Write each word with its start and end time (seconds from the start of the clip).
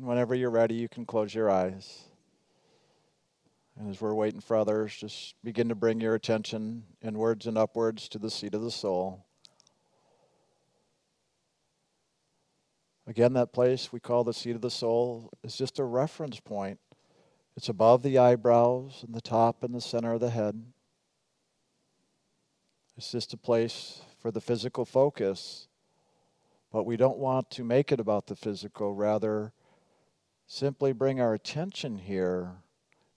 And 0.00 0.08
whenever 0.08 0.34
you're 0.34 0.48
ready, 0.48 0.76
you 0.76 0.88
can 0.88 1.04
close 1.04 1.34
your 1.34 1.50
eyes. 1.50 2.04
And 3.78 3.90
as 3.90 4.00
we're 4.00 4.14
waiting 4.14 4.40
for 4.40 4.56
others, 4.56 4.96
just 4.96 5.34
begin 5.44 5.68
to 5.68 5.74
bring 5.74 6.00
your 6.00 6.14
attention 6.14 6.84
inwards 7.02 7.46
and 7.46 7.58
upwards 7.58 8.08
to 8.08 8.18
the 8.18 8.30
seat 8.30 8.54
of 8.54 8.62
the 8.62 8.70
soul. 8.70 9.26
Again, 13.06 13.34
that 13.34 13.52
place 13.52 13.92
we 13.92 14.00
call 14.00 14.24
the 14.24 14.32
seat 14.32 14.56
of 14.56 14.62
the 14.62 14.70
soul 14.70 15.28
is 15.44 15.54
just 15.54 15.78
a 15.78 15.84
reference 15.84 16.40
point. 16.40 16.80
It's 17.54 17.68
above 17.68 18.02
the 18.02 18.16
eyebrows 18.16 19.04
and 19.06 19.14
the 19.14 19.20
top 19.20 19.62
and 19.62 19.74
the 19.74 19.82
center 19.82 20.14
of 20.14 20.20
the 20.20 20.30
head. 20.30 20.64
It's 22.96 23.12
just 23.12 23.34
a 23.34 23.36
place 23.36 24.00
for 24.18 24.30
the 24.30 24.40
physical 24.40 24.86
focus. 24.86 25.68
But 26.72 26.84
we 26.84 26.96
don't 26.96 27.18
want 27.18 27.50
to 27.50 27.64
make 27.64 27.92
it 27.92 28.00
about 28.00 28.28
the 28.28 28.36
physical, 28.36 28.94
rather, 28.94 29.52
simply 30.52 30.92
bring 30.92 31.20
our 31.20 31.32
attention 31.32 31.96
here 31.96 32.56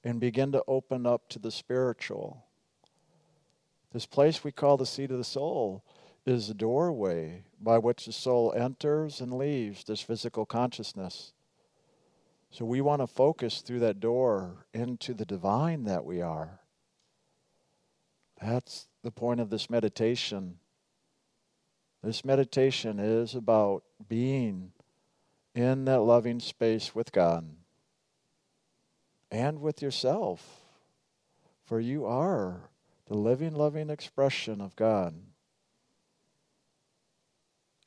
and 0.03 0.19
begin 0.19 0.51
to 0.51 0.63
open 0.67 1.07
up 1.07 1.27
to 1.27 1.39
the 1.39 1.49
spiritual. 1.49 2.45
This 3.91 4.05
place 4.05 4.43
we 4.43 4.51
call 4.51 4.77
the 4.77 4.85
seat 4.85 5.09
of 5.09 5.17
the 5.17 5.23
soul 5.23 5.83
is 6.27 6.47
the 6.47 6.53
doorway 6.53 7.41
by 7.59 7.79
which 7.79 8.05
the 8.05 8.11
soul 8.11 8.53
enters 8.55 9.19
and 9.19 9.33
leaves 9.33 9.83
this 9.83 9.99
physical 9.99 10.45
consciousness. 10.45 11.33
So 12.51 12.65
we 12.65 12.81
want 12.81 13.01
to 13.01 13.07
focus 13.07 13.61
through 13.61 13.79
that 13.79 13.99
door 13.99 14.67
into 14.71 15.15
the 15.15 15.25
divine 15.25 15.85
that 15.85 16.05
we 16.05 16.21
are. 16.21 16.59
That's 18.39 18.87
the 19.01 19.11
point 19.11 19.39
of 19.39 19.49
this 19.49 19.71
meditation. 19.71 20.59
This 22.03 22.23
meditation 22.23 22.99
is 22.99 23.33
about 23.33 23.83
being 24.07 24.71
in 25.55 25.85
that 25.85 26.01
loving 26.01 26.39
space 26.39 26.95
with 26.95 27.11
God 27.11 27.47
and 29.31 29.61
with 29.61 29.81
yourself. 29.81 30.61
For 31.65 31.79
you 31.79 32.05
are 32.05 32.69
the 33.07 33.15
living, 33.15 33.53
loving 33.53 33.89
expression 33.89 34.61
of 34.61 34.75
God. 34.75 35.15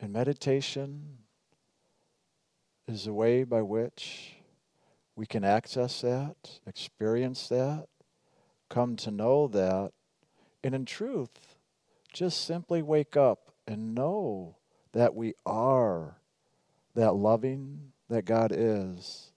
And 0.01 0.13
meditation 0.13 1.19
is 2.87 3.07
a 3.07 3.13
way 3.13 3.45
by 3.45 3.63
which 3.63 4.35
we 5.15 5.27
can 5.27 5.45
access 5.45 6.03
that, 6.03 6.61
experience 6.67 7.49
that, 7.49 7.87
come 8.69 8.97
to 8.97 9.11
know 9.11 9.49
that, 9.49 9.93
and 10.63 10.75
in 10.75 10.85
truth, 10.85 11.57
just 12.13 12.45
simply 12.45 12.83
wake 12.83 13.17
up 13.17 13.53
and 13.67 13.95
know 13.95 14.57
that 14.93 15.15
we 15.15 15.35
are 15.45 16.17
that 16.97 17.15
loving 17.15 17.93
that 18.09 18.25
God 18.25 18.53
is. 18.55 19.31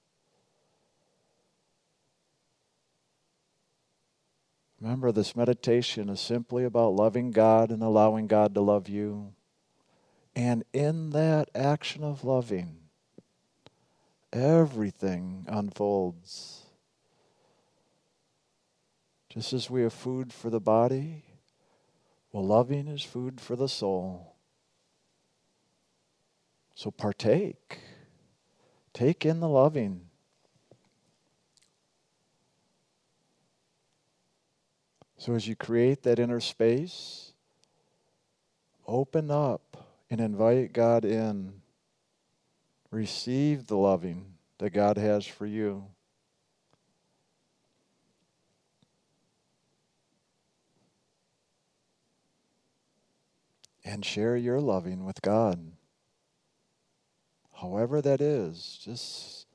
Remember, 4.82 5.12
this 5.12 5.36
meditation 5.36 6.10
is 6.10 6.22
simply 6.22 6.64
about 6.64 6.96
loving 6.96 7.32
God 7.32 7.70
and 7.70 7.84
allowing 7.84 8.28
God 8.28 8.54
to 8.56 8.62
love 8.62 8.88
you. 8.88 9.34
And 10.36 10.64
in 10.72 11.10
that 11.10 11.50
action 11.54 12.02
of 12.02 12.24
loving, 12.24 12.78
everything 14.32 15.46
unfolds. 15.50 16.64
Just 19.28 19.52
as 19.52 19.70
we 19.70 19.82
have 19.82 19.94
food 19.94 20.32
for 20.32 20.50
the 20.50 20.62
body, 20.62 21.26
well, 22.32 22.46
loving 22.46 22.88
is 22.88 23.04
food 23.04 23.42
for 23.42 23.58
the 23.58 23.68
soul. 23.68 24.36
So 26.80 26.92
partake. 26.92 27.78
Take 28.94 29.26
in 29.26 29.42
the 29.42 29.50
loving. 29.50 30.06
So 35.18 35.36
as 35.36 35.46
you 35.46 35.58
create 35.58 36.04
that 36.04 36.20
inner 36.20 36.40
space, 36.40 37.34
open 38.88 39.30
up 39.30 39.76
and 40.10 40.22
invite 40.22 40.72
God 40.72 41.04
in. 41.04 41.52
Receive 42.92 43.68
the 43.68 43.76
loving 43.76 44.36
that 44.60 44.70
God 44.70 44.96
has 44.98 45.28
for 45.28 45.46
you. 45.46 45.84
And 53.84 54.06
share 54.06 54.38
your 54.38 54.62
loving 54.62 55.04
with 55.04 55.22
God. 55.22 55.74
However, 57.62 58.02
that 58.02 58.22
is, 58.22 58.80
just 58.84 59.48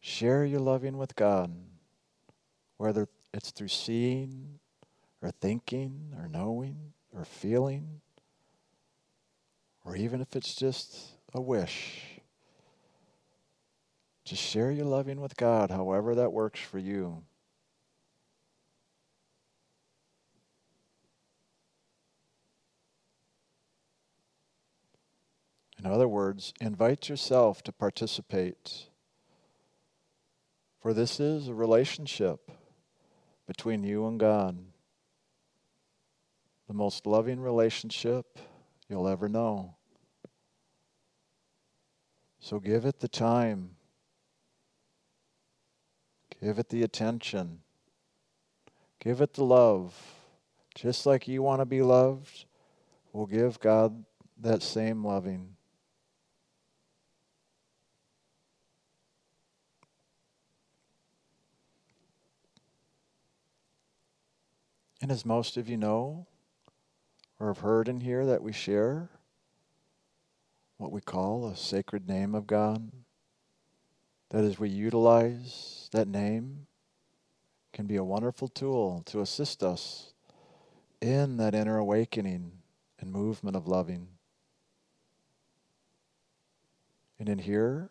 share 0.00 0.44
your 0.44 0.60
loving 0.60 0.96
with 0.96 1.14
God, 1.16 1.54
whether 2.76 3.08
it's 3.34 3.50
through 3.50 3.68
seeing, 3.68 4.58
or 5.20 5.30
thinking, 5.30 6.14
or 6.16 6.28
knowing, 6.28 6.92
or 7.12 7.24
feeling 7.24 8.00
or 9.88 9.96
even 9.96 10.20
if 10.20 10.36
it's 10.36 10.54
just 10.54 11.14
a 11.32 11.40
wish, 11.40 12.20
just 14.26 14.42
share 14.42 14.70
your 14.70 14.84
loving 14.84 15.18
with 15.18 15.34
God, 15.34 15.70
however 15.70 16.14
that 16.16 16.30
works 16.30 16.60
for 16.60 16.78
you. 16.78 17.24
In 25.88 25.94
other 25.94 26.06
words, 26.06 26.52
invite 26.60 27.08
yourself 27.08 27.62
to 27.62 27.72
participate. 27.72 28.88
For 30.82 30.92
this 30.92 31.18
is 31.18 31.48
a 31.48 31.54
relationship 31.54 32.50
between 33.46 33.82
you 33.84 34.06
and 34.06 34.20
God. 34.20 34.58
The 36.66 36.74
most 36.74 37.06
loving 37.06 37.40
relationship 37.40 38.38
you'll 38.90 39.08
ever 39.08 39.30
know. 39.30 39.76
So 42.38 42.60
give 42.60 42.84
it 42.84 43.00
the 43.00 43.08
time. 43.08 43.70
Give 46.38 46.58
it 46.58 46.68
the 46.68 46.82
attention. 46.82 47.60
Give 49.00 49.22
it 49.22 49.32
the 49.32 49.44
love. 49.44 49.94
Just 50.74 51.06
like 51.06 51.26
you 51.26 51.40
want 51.40 51.62
to 51.62 51.64
be 51.64 51.80
loved, 51.80 52.44
we'll 53.14 53.24
give 53.24 53.58
God 53.58 54.04
that 54.38 54.62
same 54.62 55.02
loving. 55.02 55.54
And 65.08 65.14
as 65.14 65.24
most 65.24 65.56
of 65.56 65.70
you 65.70 65.78
know, 65.78 66.26
or 67.40 67.46
have 67.46 67.60
heard 67.60 67.88
in 67.88 68.02
here 68.02 68.26
that 68.26 68.42
we 68.42 68.52
share, 68.52 69.08
what 70.76 70.92
we 70.92 71.00
call 71.00 71.48
a 71.48 71.56
sacred 71.56 72.06
name 72.06 72.34
of 72.34 72.46
God. 72.46 72.92
That 74.28 74.44
as 74.44 74.58
we 74.58 74.68
utilize 74.68 75.88
that 75.92 76.08
name, 76.08 76.66
can 77.72 77.86
be 77.86 77.96
a 77.96 78.04
wonderful 78.04 78.48
tool 78.48 79.02
to 79.06 79.22
assist 79.22 79.62
us 79.62 80.12
in 81.00 81.38
that 81.38 81.54
inner 81.54 81.78
awakening 81.78 82.52
and 83.00 83.10
movement 83.10 83.56
of 83.56 83.66
loving. 83.66 84.08
And 87.18 87.30
in 87.30 87.38
here, 87.38 87.88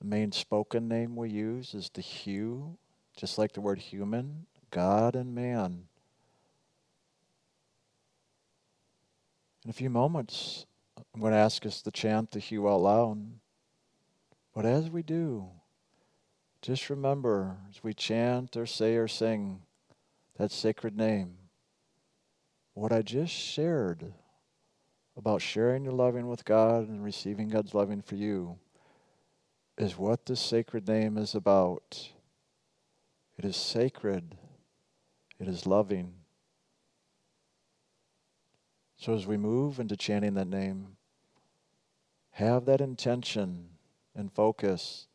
the 0.00 0.06
main 0.06 0.32
spoken 0.32 0.86
name 0.86 1.16
we 1.16 1.30
use 1.30 1.72
is 1.72 1.88
the 1.88 2.02
Hu, 2.02 2.76
just 3.16 3.38
like 3.38 3.52
the 3.52 3.62
word 3.62 3.78
human, 3.78 4.44
God 4.70 5.14
and 5.16 5.34
man. 5.34 5.84
In 9.64 9.70
a 9.70 9.74
few 9.74 9.90
moments, 9.90 10.66
I'm 11.14 11.20
going 11.20 11.32
to 11.32 11.38
ask 11.38 11.66
us 11.66 11.82
to 11.82 11.90
chant 11.90 12.30
the 12.30 12.40
Hu 12.40 12.68
out 12.68 12.80
loud. 12.80 13.18
But 14.54 14.64
as 14.64 14.90
we 14.90 15.02
do, 15.02 15.48
just 16.62 16.90
remember 16.90 17.56
as 17.70 17.82
we 17.82 17.94
chant 17.94 18.56
or 18.56 18.66
say 18.66 18.96
or 18.96 19.08
sing 19.08 19.62
that 20.36 20.50
sacred 20.50 20.96
name, 20.96 21.36
what 22.74 22.92
I 22.92 23.02
just 23.02 23.32
shared 23.32 24.12
about 25.16 25.42
sharing 25.42 25.84
your 25.84 25.92
loving 25.92 26.28
with 26.28 26.44
God 26.44 26.88
and 26.88 27.02
receiving 27.02 27.48
God's 27.48 27.74
loving 27.74 28.00
for 28.00 28.14
you 28.14 28.58
is 29.76 29.98
what 29.98 30.26
this 30.26 30.40
sacred 30.40 30.86
name 30.86 31.18
is 31.18 31.34
about. 31.34 32.10
It 33.36 33.44
is 33.44 33.56
sacred, 33.56 34.36
it 35.38 35.48
is 35.48 35.66
loving. 35.66 36.14
So 38.96 39.14
as 39.14 39.26
we 39.26 39.36
move 39.36 39.78
into 39.78 39.96
chanting 39.96 40.34
that 40.34 40.48
name, 40.48 40.96
have 42.32 42.64
that 42.66 42.80
intention 42.80 43.68
and 44.14 44.32
focus 44.32 45.06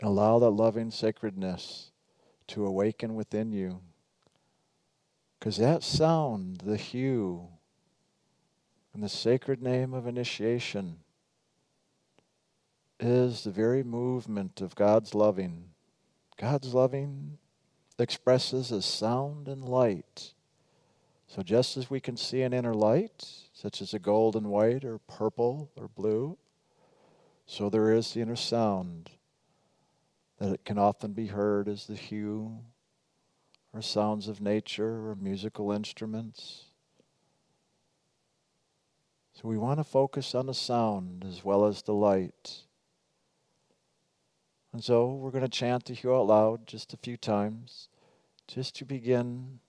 and 0.00 0.08
allow 0.08 0.38
that 0.38 0.50
loving 0.50 0.90
sacredness 0.90 1.90
to 2.48 2.66
awaken 2.66 3.14
within 3.14 3.52
you. 3.52 3.80
Because 5.38 5.58
that 5.58 5.82
sound, 5.82 6.62
the 6.64 6.76
Hu, 6.76 7.48
and 8.92 9.02
the 9.02 9.08
sacred 9.08 9.62
name 9.62 9.94
of 9.94 10.06
initiation 10.06 10.98
is 12.98 13.44
the 13.44 13.50
very 13.50 13.82
movement 13.82 14.60
of 14.60 14.74
God's 14.74 15.14
loving. 15.14 15.70
God's 16.36 16.74
loving 16.74 17.38
expresses 18.00 18.72
as 18.72 18.84
sound 18.84 19.48
and 19.48 19.64
light. 19.64 20.32
So 21.26 21.42
just 21.42 21.76
as 21.76 21.88
we 21.88 22.00
can 22.00 22.16
see 22.16 22.42
an 22.42 22.52
inner 22.52 22.74
light, 22.74 23.26
such 23.52 23.80
as 23.80 23.94
a 23.94 23.98
gold 23.98 24.34
and 24.34 24.48
white 24.48 24.84
or 24.84 24.98
purple 24.98 25.70
or 25.76 25.88
blue, 25.88 26.36
so 27.46 27.68
there 27.68 27.92
is 27.92 28.12
the 28.12 28.20
inner 28.20 28.36
sound 28.36 29.10
that 30.38 30.52
it 30.52 30.64
can 30.64 30.78
often 30.78 31.12
be 31.12 31.26
heard 31.26 31.68
as 31.68 31.86
the 31.86 31.96
Hu 31.96 32.58
or 33.72 33.82
sounds 33.82 34.26
of 34.26 34.40
nature 34.40 35.08
or 35.08 35.14
musical 35.14 35.70
instruments. 35.70 36.64
So 39.34 39.48
we 39.48 39.58
want 39.58 39.78
to 39.78 39.84
focus 39.84 40.34
on 40.34 40.46
the 40.46 40.54
sound 40.54 41.24
as 41.26 41.44
well 41.44 41.64
as 41.64 41.82
the 41.82 41.94
light. 41.94 42.62
And 44.72 44.84
so 44.84 45.08
we're 45.08 45.30
going 45.30 45.42
to 45.42 45.48
chant 45.48 45.84
the 45.84 45.94
Hu 45.94 46.14
out 46.14 46.26
loud 46.26 46.66
just 46.66 46.92
a 46.92 46.96
few 46.96 47.16
times, 47.16 47.88
just 48.46 48.76
to 48.76 48.84
begin 48.84 49.60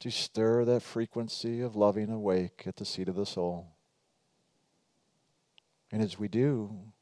to 0.00 0.10
stir 0.10 0.64
that 0.64 0.82
frequency 0.82 1.60
of 1.60 1.76
loving 1.76 2.10
awake 2.10 2.64
at 2.66 2.76
the 2.76 2.84
seat 2.84 3.08
of 3.08 3.16
the 3.16 3.26
soul. 3.26 3.76
And 5.92 6.02
as 6.02 6.18
we 6.18 6.28
do, 6.28 6.92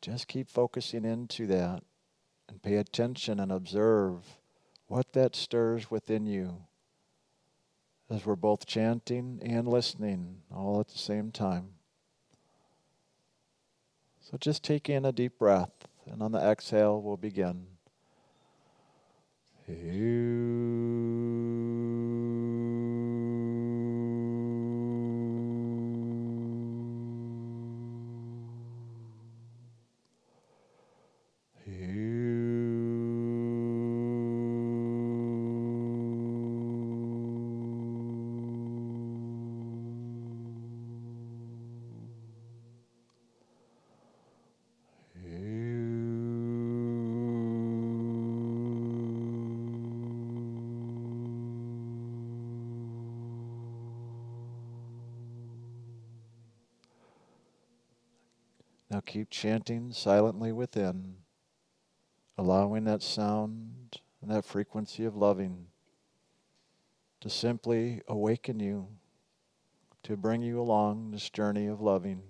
just 0.00 0.28
keep 0.28 0.48
focusing 0.48 1.04
into 1.04 1.46
that 1.48 1.82
and 2.48 2.62
pay 2.62 2.76
attention 2.76 3.40
and 3.40 3.50
observe 3.50 4.38
what 4.86 5.12
that 5.12 5.34
stirs 5.34 5.90
within 5.90 6.26
you 6.26 6.62
as 8.08 8.24
we're 8.24 8.36
both 8.36 8.66
chanting 8.66 9.40
and 9.44 9.66
listening 9.66 10.42
all 10.54 10.78
at 10.80 10.88
the 10.88 10.98
same 10.98 11.32
time. 11.32 11.70
So 14.20 14.36
just 14.38 14.62
take 14.62 14.88
in 14.88 15.04
a 15.04 15.12
deep 15.12 15.38
breath, 15.38 15.88
and 16.10 16.22
on 16.22 16.32
the 16.32 16.38
exhale, 16.38 17.00
we'll 17.02 17.16
begin. 17.16 17.66
Now 19.68 19.74
keep 59.06 59.30
chanting 59.30 59.92
silently 59.92 60.52
within, 60.52 61.14
allowing 62.36 62.84
that 62.84 63.02
sound 63.02 64.00
and 64.20 64.30
that 64.30 64.44
frequency 64.44 65.04
of 65.04 65.16
loving 65.16 65.66
to 67.20 67.30
simply 67.30 68.02
awaken 68.08 68.60
you, 68.60 68.88
to 70.02 70.16
bring 70.16 70.42
you 70.42 70.60
along 70.60 71.10
this 71.12 71.30
journey 71.30 71.66
of 71.66 71.80
loving. 71.80 72.22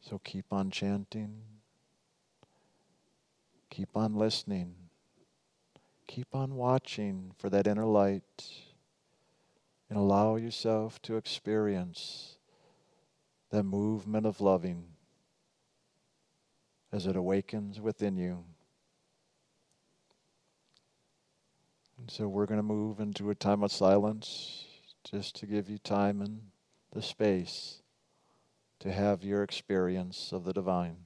So 0.00 0.18
keep 0.18 0.52
on 0.52 0.70
chanting, 0.70 1.40
keep 3.70 3.96
on 3.96 4.14
listening, 4.14 4.74
keep 6.06 6.34
on 6.34 6.54
watching 6.54 7.32
for 7.38 7.48
that 7.48 7.66
inner 7.66 7.86
light 7.86 8.71
and 9.92 10.00
allow 10.00 10.36
yourself 10.36 11.02
to 11.02 11.18
experience 11.18 12.38
the 13.50 13.62
movement 13.62 14.24
of 14.24 14.40
loving 14.40 14.86
as 16.90 17.06
it 17.06 17.14
awakens 17.14 17.78
within 17.78 18.16
you. 18.16 18.42
And 21.98 22.10
so 22.10 22.26
we're 22.26 22.46
going 22.46 22.58
to 22.58 22.62
move 22.62 23.00
into 23.00 23.28
a 23.28 23.34
time 23.34 23.62
of 23.62 23.70
silence 23.70 24.64
just 25.04 25.36
to 25.40 25.46
give 25.46 25.68
you 25.68 25.76
time 25.76 26.22
and 26.22 26.40
the 26.94 27.02
space 27.02 27.82
to 28.80 28.90
have 28.90 29.22
your 29.22 29.42
experience 29.42 30.32
of 30.32 30.44
the 30.44 30.54
divine. 30.54 30.96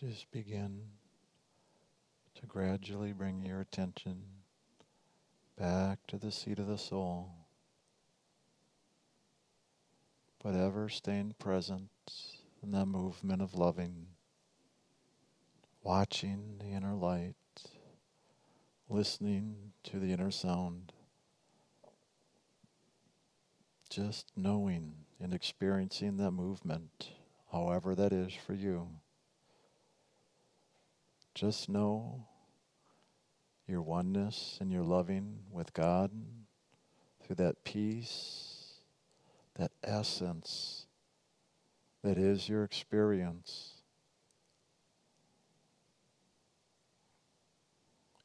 Just 0.00 0.30
begin 0.32 0.80
to 2.34 2.46
gradually 2.46 3.12
bring 3.12 3.44
your 3.44 3.60
attention 3.60 4.22
back 5.56 5.98
to 6.08 6.18
the 6.18 6.32
seat 6.32 6.58
of 6.58 6.66
the 6.66 6.76
soul, 6.76 7.30
but 10.42 10.54
ever 10.54 10.88
staying 10.88 11.34
present 11.38 11.90
in 12.62 12.72
the 12.72 12.84
movement 12.84 13.40
of 13.40 13.54
loving, 13.54 14.06
watching 15.82 16.56
the 16.58 16.66
inner 16.66 16.94
light, 16.94 17.36
listening 18.88 19.54
to 19.84 20.00
the 20.00 20.12
inner 20.12 20.30
sound, 20.30 20.92
just 23.88 24.32
knowing 24.36 24.92
and 25.20 25.32
experiencing 25.32 26.16
that 26.16 26.32
movement, 26.32 27.10
however 27.52 27.94
that 27.94 28.12
is 28.12 28.32
for 28.34 28.54
you. 28.54 28.88
Just 31.34 31.68
know 31.68 32.26
your 33.66 33.82
oneness 33.82 34.58
and 34.60 34.70
your 34.70 34.82
loving 34.82 35.40
with 35.50 35.72
God 35.72 36.10
through 37.22 37.36
that 37.36 37.64
peace, 37.64 38.80
that 39.56 39.72
essence 39.82 40.86
that 42.04 42.18
is 42.18 42.50
your 42.50 42.62
experience. 42.62 43.76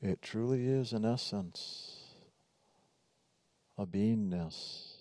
It 0.02 0.22
truly 0.22 0.68
is 0.68 0.92
an 0.92 1.06
essence, 1.06 1.98
a 3.78 3.86
beingness. 3.86 4.96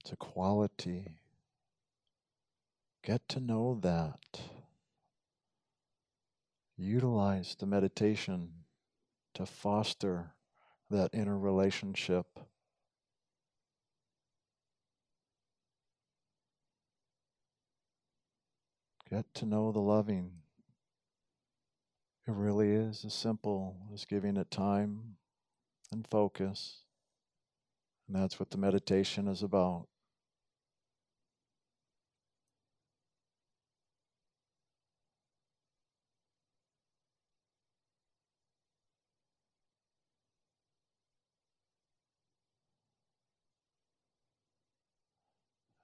It's 0.00 0.12
a 0.12 0.16
quality. 0.16 1.18
Get 3.02 3.28
to 3.28 3.40
know 3.40 3.78
that. 3.82 4.40
Utilize 6.76 7.56
the 7.58 7.66
meditation 7.66 8.50
to 9.34 9.46
foster 9.46 10.32
that 10.90 11.10
inner 11.12 11.38
relationship. 11.38 12.26
Get 19.10 19.32
to 19.34 19.46
know 19.46 19.70
the 19.70 19.80
loving. 19.80 20.32
It 22.26 22.32
really 22.32 22.70
is 22.70 23.04
as 23.04 23.14
simple 23.14 23.76
as 23.92 24.04
giving 24.04 24.36
it 24.36 24.50
time 24.50 25.16
and 25.92 26.06
focus. 26.06 26.78
And 28.08 28.16
that's 28.16 28.40
what 28.40 28.50
the 28.50 28.58
meditation 28.58 29.28
is 29.28 29.42
about. 29.42 29.86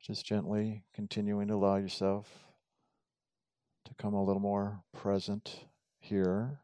Just 0.01 0.25
gently 0.25 0.83
continuing 0.95 1.49
to 1.49 1.55
allow 1.55 1.77
yourself 1.77 2.27
to 3.85 3.95
come 3.95 4.15
a 4.15 4.25
little 4.25 4.41
more 4.41 4.83
present 4.95 5.67
here. 5.99 6.61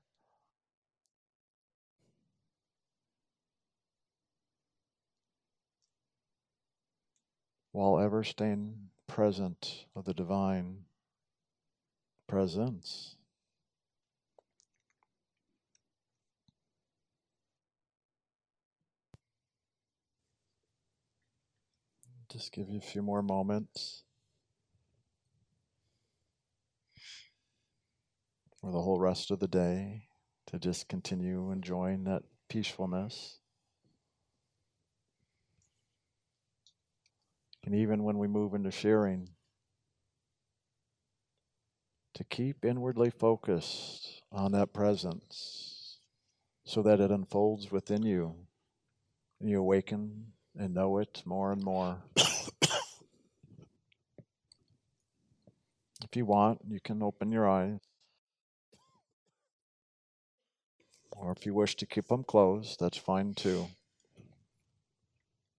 While 7.72 7.98
ever 7.98 8.24
staying 8.24 8.88
present 9.06 9.84
of 9.94 10.06
the 10.06 10.14
divine 10.14 10.86
presence. 12.26 13.15
Just 22.36 22.52
give 22.52 22.68
you 22.68 22.76
a 22.76 22.82
few 22.82 23.00
more 23.00 23.22
moments. 23.22 24.02
Or 28.62 28.70
the 28.72 28.82
whole 28.82 29.00
rest 29.00 29.30
of 29.30 29.38
the 29.38 29.48
day 29.48 30.08
to 30.48 30.58
just 30.58 30.86
continue 30.86 31.50
enjoying 31.50 32.04
that 32.04 32.24
peacefulness. 32.50 33.38
And 37.64 37.74
even 37.74 38.04
when 38.04 38.18
we 38.18 38.28
move 38.28 38.52
into 38.52 38.70
sharing, 38.70 39.30
to 42.12 42.24
keep 42.24 42.66
inwardly 42.66 43.08
focused 43.08 44.20
on 44.30 44.52
that 44.52 44.74
presence 44.74 46.00
so 46.66 46.82
that 46.82 47.00
it 47.00 47.10
unfolds 47.10 47.72
within 47.72 48.02
you 48.02 48.34
and 49.40 49.48
you 49.48 49.58
awaken 49.58 50.32
and 50.58 50.74
know 50.74 50.98
it 50.98 51.22
more 51.24 51.52
and 51.52 51.62
more. 51.62 51.98
if 52.16 52.54
you 56.14 56.24
want, 56.24 56.60
you 56.68 56.80
can 56.80 57.02
open 57.02 57.30
your 57.30 57.48
eyes. 57.48 57.78
Or 61.12 61.32
if 61.32 61.46
you 61.46 61.54
wish 61.54 61.76
to 61.76 61.86
keep 61.86 62.08
them 62.08 62.24
closed, 62.24 62.78
that's 62.78 62.98
fine 62.98 63.34
too. 63.34 63.68